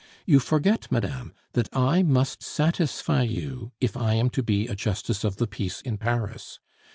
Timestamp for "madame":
0.91-1.31